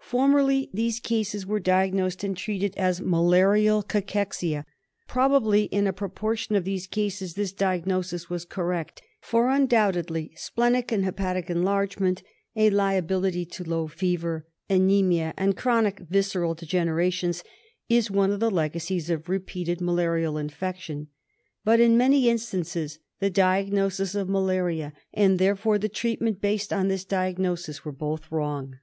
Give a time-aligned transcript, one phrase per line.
[0.00, 4.64] Formerly these cases were diagnosed and treated as mala rial cachexia.
[5.06, 11.04] Probably in a proportion of these cases this diagnosis was correct, for undoubtedly splenic and
[11.04, 12.22] hepatic enlargement,
[12.56, 17.44] a liability to low fever, anaemia, and chronic visceral degenerations
[17.86, 21.08] is one of the legacies of repeated malarial infection;
[21.66, 27.04] but in many instances the diagnosis of malaria, and therefore the treatment based on this
[27.04, 28.76] diagnosis, were both wrong.